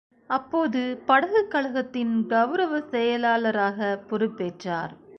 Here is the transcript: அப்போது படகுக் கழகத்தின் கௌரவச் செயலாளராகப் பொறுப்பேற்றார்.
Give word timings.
அப்போது 0.29 0.97
படகுக் 1.05 1.51
கழகத்தின் 1.51 2.25
கௌரவச் 2.27 2.89
செயலாளராகப் 2.89 4.07
பொறுப்பேற்றார். 4.09 4.93